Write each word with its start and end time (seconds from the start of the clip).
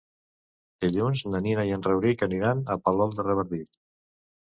Dilluns 0.85 1.21
na 1.35 1.43
Nina 1.49 1.67
i 1.69 1.75
en 1.77 1.87
Rauric 1.91 2.27
aniran 2.31 2.67
a 2.73 2.81
Palol 2.89 3.17
de 3.21 3.31
Revardit. 3.33 3.83